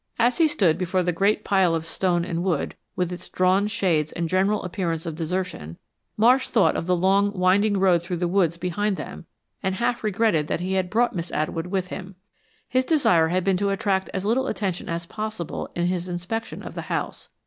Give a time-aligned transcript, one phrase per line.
[0.17, 4.11] As he stood before the great pile of stone and wood, with its drawn shades
[4.11, 5.77] and general appearance of desertion,
[6.17, 9.27] Marsh thought of the long, winding road through the woods behind them
[9.61, 12.15] and half regretted that he had brought Miss Atwood with him.
[12.67, 16.73] His desire had been to attract as little attention as possible in his inspection of
[16.73, 17.29] the house.